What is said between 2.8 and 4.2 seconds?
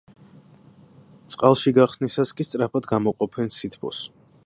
გამოყოფენ სითბოს.